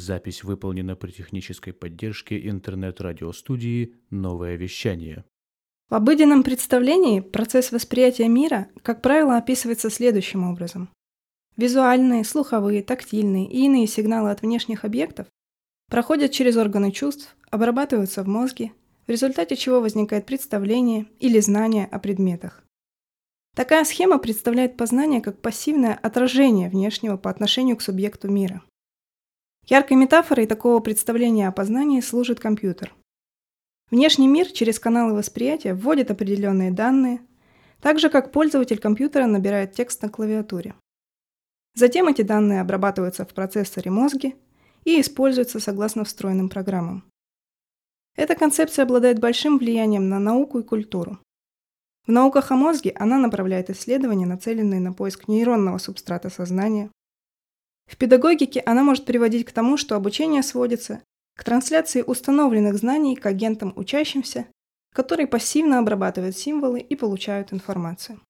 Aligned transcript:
Запись 0.00 0.44
выполнена 0.44 0.96
при 0.96 1.10
технической 1.10 1.74
поддержке 1.74 2.48
интернет-радиостудии 2.48 3.96
«Новое 4.08 4.56
вещание». 4.56 5.26
В 5.90 5.94
обыденном 5.94 6.42
представлении 6.42 7.20
процесс 7.20 7.70
восприятия 7.70 8.26
мира, 8.26 8.68
как 8.82 9.02
правило, 9.02 9.36
описывается 9.36 9.90
следующим 9.90 10.48
образом. 10.50 10.88
Визуальные, 11.58 12.24
слуховые, 12.24 12.82
тактильные 12.82 13.46
и 13.46 13.66
иные 13.66 13.86
сигналы 13.86 14.30
от 14.30 14.40
внешних 14.40 14.86
объектов 14.86 15.26
проходят 15.90 16.32
через 16.32 16.56
органы 16.56 16.92
чувств, 16.92 17.36
обрабатываются 17.50 18.22
в 18.22 18.26
мозге, 18.26 18.72
в 19.06 19.10
результате 19.10 19.54
чего 19.54 19.82
возникает 19.82 20.24
представление 20.24 21.08
или 21.18 21.40
знание 21.40 21.84
о 21.84 21.98
предметах. 21.98 22.64
Такая 23.54 23.84
схема 23.84 24.16
представляет 24.16 24.78
познание 24.78 25.20
как 25.20 25.42
пассивное 25.42 25.92
отражение 25.92 26.70
внешнего 26.70 27.18
по 27.18 27.28
отношению 27.28 27.76
к 27.76 27.82
субъекту 27.82 28.30
мира. 28.30 28.62
Яркой 29.70 29.96
метафорой 29.96 30.48
такого 30.48 30.80
представления 30.80 31.46
о 31.46 31.52
познании 31.52 32.00
служит 32.00 32.40
компьютер. 32.40 32.92
Внешний 33.92 34.26
мир 34.26 34.48
через 34.50 34.80
каналы 34.80 35.14
восприятия 35.14 35.74
вводит 35.74 36.10
определенные 36.10 36.72
данные, 36.72 37.20
так 37.80 38.00
же 38.00 38.10
как 38.10 38.32
пользователь 38.32 38.80
компьютера 38.80 39.26
набирает 39.26 39.72
текст 39.72 40.02
на 40.02 40.08
клавиатуре. 40.08 40.74
Затем 41.76 42.08
эти 42.08 42.22
данные 42.22 42.62
обрабатываются 42.62 43.24
в 43.24 43.32
процессоре 43.32 43.92
мозги 43.92 44.34
и 44.82 45.00
используются 45.00 45.60
согласно 45.60 46.02
встроенным 46.02 46.48
программам. 46.48 47.04
Эта 48.16 48.34
концепция 48.34 48.82
обладает 48.82 49.20
большим 49.20 49.56
влиянием 49.56 50.08
на 50.08 50.18
науку 50.18 50.58
и 50.58 50.64
культуру. 50.64 51.20
В 52.08 52.10
науках 52.10 52.50
о 52.50 52.56
мозге 52.56 52.92
она 52.96 53.18
направляет 53.18 53.70
исследования, 53.70 54.26
нацеленные 54.26 54.80
на 54.80 54.92
поиск 54.92 55.28
нейронного 55.28 55.78
субстрата 55.78 56.28
сознания. 56.28 56.90
В 57.90 57.96
педагогике 57.96 58.62
она 58.64 58.84
может 58.84 59.04
приводить 59.04 59.44
к 59.44 59.50
тому, 59.50 59.76
что 59.76 59.96
обучение 59.96 60.44
сводится 60.44 61.02
к 61.36 61.42
трансляции 61.42 62.02
установленных 62.02 62.76
знаний 62.76 63.16
к 63.16 63.26
агентам 63.26 63.72
учащимся, 63.74 64.46
которые 64.94 65.26
пассивно 65.26 65.80
обрабатывают 65.80 66.36
символы 66.36 66.78
и 66.78 66.94
получают 66.94 67.52
информацию. 67.52 68.20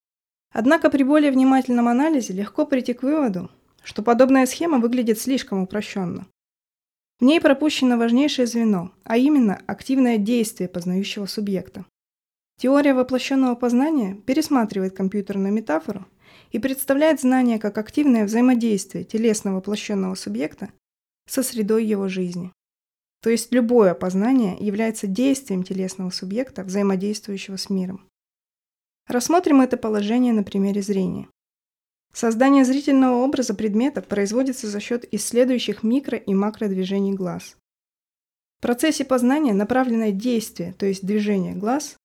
Однако 0.50 0.88
при 0.88 1.02
более 1.02 1.30
внимательном 1.30 1.88
анализе 1.88 2.32
легко 2.32 2.64
прийти 2.64 2.94
к 2.94 3.02
выводу, 3.02 3.50
что 3.82 4.02
подобная 4.02 4.46
схема 4.46 4.78
выглядит 4.78 5.20
слишком 5.20 5.60
упрощенно. 5.60 6.26
В 7.18 7.24
ней 7.24 7.38
пропущено 7.38 7.98
важнейшее 7.98 8.46
звено, 8.46 8.92
а 9.04 9.18
именно 9.18 9.60
активное 9.66 10.16
действие 10.16 10.70
познающего 10.70 11.26
субъекта. 11.26 11.84
Теория 12.58 12.94
воплощенного 12.94 13.56
познания 13.56 14.14
пересматривает 14.14 14.96
компьютерную 14.96 15.52
метафору 15.52 16.06
и 16.50 16.58
представляет 16.58 17.20
знание 17.20 17.58
как 17.58 17.78
активное 17.78 18.24
взаимодействие 18.24 19.04
телесно 19.04 19.54
воплощенного 19.54 20.14
субъекта 20.14 20.70
со 21.26 21.42
средой 21.42 21.84
его 21.84 22.08
жизни. 22.08 22.52
То 23.22 23.30
есть 23.30 23.52
любое 23.52 23.94
познание 23.94 24.56
является 24.58 25.06
действием 25.06 25.62
телесного 25.62 26.10
субъекта, 26.10 26.64
взаимодействующего 26.64 27.56
с 27.56 27.68
миром. 27.68 28.08
Рассмотрим 29.06 29.60
это 29.60 29.76
положение 29.76 30.32
на 30.32 30.42
примере 30.42 30.82
зрения. 30.82 31.28
Создание 32.12 32.64
зрительного 32.64 33.22
образа 33.22 33.54
предмета 33.54 34.02
производится 34.02 34.68
за 34.68 34.80
счет 34.80 35.04
исследующих 35.12 35.84
микро- 35.84 36.22
и 36.22 36.34
макродвижений 36.34 37.12
глаз. 37.12 37.56
В 38.58 38.62
процессе 38.62 39.04
познания 39.04 39.54
направленное 39.54 40.10
действие, 40.10 40.74
то 40.74 40.86
есть 40.86 41.06
движение 41.06 41.54
глаз, 41.54 41.96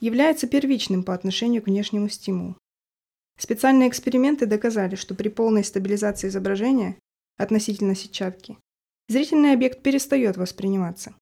является 0.00 0.46
первичным 0.46 1.02
по 1.02 1.14
отношению 1.14 1.62
к 1.62 1.66
внешнему 1.66 2.08
стимулу. 2.08 2.56
Специальные 3.36 3.88
эксперименты 3.88 4.46
доказали, 4.46 4.94
что 4.94 5.14
при 5.14 5.28
полной 5.28 5.64
стабилизации 5.64 6.28
изображения 6.28 6.98
относительно 7.36 7.94
сетчатки 7.94 8.58
зрительный 9.08 9.52
объект 9.52 9.82
перестает 9.82 10.36
восприниматься. 10.36 11.14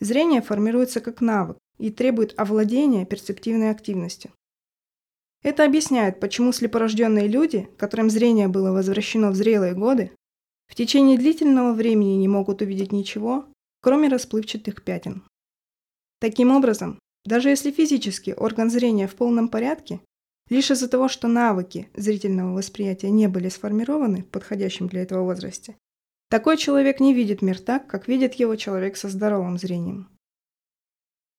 Зрение 0.00 0.40
формируется 0.40 1.00
как 1.00 1.20
навык 1.20 1.58
и 1.78 1.90
требует 1.90 2.38
овладения 2.38 3.04
перцептивной 3.04 3.70
активностью. 3.70 4.32
Это 5.42 5.64
объясняет, 5.64 6.20
почему 6.20 6.52
слепорожденные 6.52 7.26
люди, 7.26 7.68
которым 7.78 8.10
зрение 8.10 8.48
было 8.48 8.72
возвращено 8.72 9.30
в 9.30 9.34
зрелые 9.34 9.74
годы, 9.74 10.12
в 10.68 10.74
течение 10.74 11.18
длительного 11.18 11.72
времени 11.72 12.14
не 12.16 12.28
могут 12.28 12.62
увидеть 12.62 12.92
ничего, 12.92 13.46
кроме 13.80 14.08
расплывчатых 14.08 14.84
пятен. 14.84 15.24
Таким 16.18 16.50
образом, 16.50 16.98
даже 17.24 17.48
если 17.48 17.70
физически 17.70 18.34
орган 18.36 18.70
зрения 18.70 19.08
в 19.08 19.14
полном 19.14 19.48
порядке, 19.48 20.00
лишь 20.50 20.70
из-за 20.70 20.88
того, 20.88 21.08
что 21.08 21.28
навыки 21.28 21.88
зрительного 21.94 22.54
восприятия 22.54 23.10
не 23.10 23.28
были 23.28 23.48
сформированы 23.48 24.22
в 24.22 24.26
подходящем 24.26 24.88
для 24.88 25.02
этого 25.02 25.22
возрасте, 25.22 25.76
такой 26.28 26.56
человек 26.56 27.00
не 27.00 27.14
видит 27.14 27.40
мир 27.42 27.58
так, 27.58 27.86
как 27.86 28.06
видит 28.06 28.34
его 28.34 28.54
человек 28.56 28.96
со 28.96 29.08
здоровым 29.08 29.58
зрением. 29.58 30.08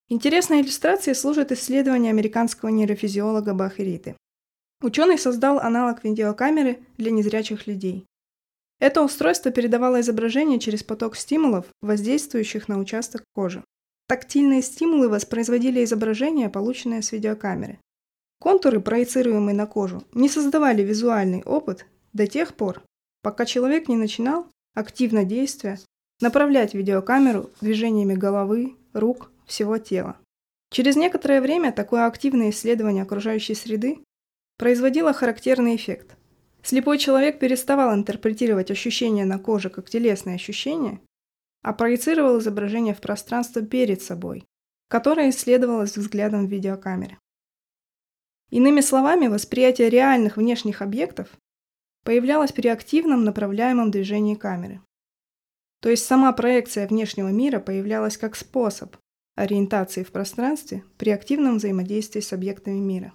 Интересной 0.10 0.62
иллюстрацией 0.62 1.16
служит 1.16 1.54
исследование 1.54 2.10
американского 2.10 2.70
нейрофизиолога 2.70 3.54
Бахериты. 3.54 4.18
Ученый 4.82 5.18
создал 5.18 5.60
аналог 5.60 6.04
видеокамеры 6.04 6.80
для 6.98 7.12
незрячих 7.12 7.68
людей. 7.68 8.06
Это 8.80 9.04
устройство 9.04 9.52
передавало 9.52 10.02
изображение 10.02 10.60
через 10.60 10.84
поток 10.84 11.16
стимулов, 11.16 11.68
воздействующих 11.82 12.68
на 12.68 12.80
участок 12.80 13.24
кожи. 13.34 13.64
Тактильные 14.08 14.62
стимулы 14.62 15.08
воспроизводили 15.08 15.84
изображение, 15.84 16.50
полученное 16.50 17.02
с 17.02 17.12
видеокамеры. 17.14 17.80
Контуры, 18.42 18.80
проецируемые 18.80 19.56
на 19.56 19.68
кожу, 19.68 20.04
не 20.16 20.28
создавали 20.28 20.82
визуальный 20.82 21.44
опыт 21.44 21.86
до 22.12 22.26
тех 22.26 22.56
пор, 22.56 22.82
пока 23.22 23.46
человек 23.46 23.88
не 23.88 23.96
начинал 23.96 24.48
активно 24.74 25.26
действия, 25.26 25.78
направлять 26.22 26.74
видеокамеру 26.74 27.52
движениями 27.62 28.16
головы, 28.16 28.78
рук, 28.94 29.30
всего 29.46 29.78
тела. 29.78 30.18
Через 30.72 30.96
некоторое 30.96 31.40
время 31.40 31.72
такое 31.72 32.08
активное 32.08 32.50
исследование 32.50 33.04
окружающей 33.04 33.54
среды 33.54 34.00
производило 34.58 35.14
характерный 35.14 35.76
эффект. 35.76 36.18
Слепой 36.64 36.98
человек 36.98 37.38
переставал 37.38 37.94
интерпретировать 37.94 38.72
ощущения 38.72 39.26
на 39.26 39.38
коже 39.38 39.70
как 39.70 39.88
телесные 39.88 40.34
ощущения, 40.34 41.00
а 41.62 41.74
проецировал 41.74 42.40
изображение 42.40 42.96
в 42.96 43.02
пространство 43.02 43.62
перед 43.62 44.02
собой, 44.02 44.46
которое 44.88 45.30
исследовалось 45.30 45.96
взглядом 45.96 46.48
в 46.48 46.50
видеокамере. 46.50 47.20
Иными 48.52 48.82
словами, 48.82 49.28
восприятие 49.28 49.90
реальных 49.90 50.36
внешних 50.36 50.82
объектов 50.82 51.30
появлялась 52.04 52.52
при 52.52 52.68
активном 52.68 53.24
направляемом 53.24 53.92
движении 53.92 54.36
камеры. 54.36 54.82
То 55.80 55.90
есть 55.90 56.06
сама 56.06 56.32
проекция 56.34 56.86
внешнего 56.86 57.30
мира 57.30 57.60
появлялась 57.60 58.18
как 58.18 58.36
способ 58.36 58.98
ориентации 59.36 60.04
в 60.04 60.12
пространстве 60.12 60.84
при 60.98 61.12
активном 61.12 61.58
взаимодействии 61.58 62.20
с 62.20 62.34
объектами 62.34 62.78
мира. 62.78 63.14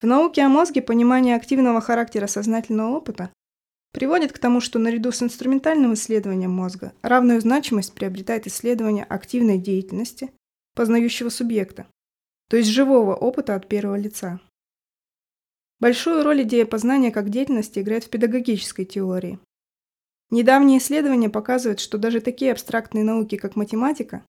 В 0.00 0.06
науке 0.06 0.42
о 0.42 0.48
мозге 0.48 0.80
понимание 0.80 1.34
активного 1.34 1.80
характера 1.80 2.28
сознательного 2.28 2.96
опыта 2.96 3.32
приводит 3.92 4.32
к 4.32 4.38
тому, 4.38 4.60
что 4.60 4.78
наряду 4.78 5.10
с 5.10 5.24
инструментальным 5.24 5.94
исследованием 5.94 6.52
мозга 6.52 6.92
равную 7.02 7.40
значимость 7.40 7.94
приобретает 7.94 8.46
исследование 8.46 9.04
активной 9.04 9.58
деятельности 9.58 10.30
познающего 10.74 11.30
субъекта, 11.30 11.88
то 12.48 12.56
есть 12.56 12.70
живого 12.70 13.14
опыта 13.14 13.54
от 13.54 13.68
первого 13.68 13.96
лица. 13.96 14.40
Большую 15.80 16.24
роль 16.24 16.42
идея 16.42 16.66
познания 16.66 17.12
как 17.12 17.30
деятельности 17.30 17.78
играет 17.78 18.04
в 18.04 18.10
педагогической 18.10 18.84
теории. 18.84 19.38
Недавние 20.30 20.78
исследования 20.78 21.30
показывают, 21.30 21.80
что 21.80 21.96
даже 21.98 22.20
такие 22.20 22.52
абстрактные 22.52 23.04
науки, 23.04 23.36
как 23.36 23.56
математика, 23.56 24.24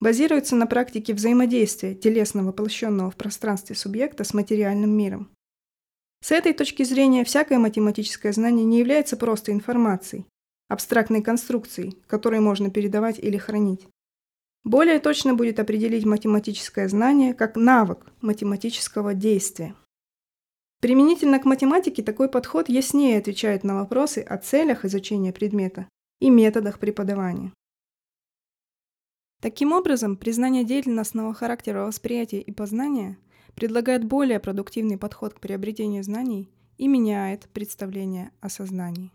базируются 0.00 0.56
на 0.56 0.66
практике 0.66 1.14
взаимодействия 1.14 1.94
телесно 1.94 2.42
воплощенного 2.42 3.10
в 3.10 3.16
пространстве 3.16 3.76
субъекта 3.76 4.24
с 4.24 4.34
материальным 4.34 4.90
миром. 4.90 5.30
С 6.22 6.32
этой 6.32 6.54
точки 6.54 6.82
зрения 6.84 7.24
всякое 7.24 7.58
математическое 7.58 8.32
знание 8.32 8.64
не 8.64 8.78
является 8.78 9.16
просто 9.16 9.52
информацией, 9.52 10.26
абстрактной 10.68 11.22
конструкцией, 11.22 11.98
которую 12.06 12.42
можно 12.42 12.70
передавать 12.70 13.18
или 13.18 13.36
хранить. 13.36 13.86
Более 14.64 14.98
точно 14.98 15.34
будет 15.34 15.60
определить 15.60 16.06
математическое 16.06 16.88
знание 16.88 17.34
как 17.34 17.54
навык 17.54 18.10
математического 18.22 19.12
действия. 19.12 19.74
Применительно 20.80 21.38
к 21.38 21.44
математике 21.44 22.02
такой 22.02 22.28
подход 22.28 22.68
яснее 22.68 23.18
отвечает 23.18 23.62
на 23.62 23.74
вопросы 23.74 24.18
о 24.18 24.38
целях 24.38 24.84
изучения 24.84 25.32
предмета 25.32 25.86
и 26.20 26.30
методах 26.30 26.78
преподавания. 26.78 27.52
Таким 29.42 29.72
образом, 29.72 30.16
признание 30.16 30.64
деятельностного 30.64 31.34
характера 31.34 31.84
восприятия 31.84 32.40
и 32.40 32.50
познания 32.50 33.18
предлагает 33.54 34.04
более 34.04 34.40
продуктивный 34.40 34.96
подход 34.96 35.34
к 35.34 35.40
приобретению 35.40 36.02
знаний 36.02 36.50
и 36.78 36.88
меняет 36.88 37.48
представление 37.52 38.30
о 38.40 38.48
сознании. 38.48 39.12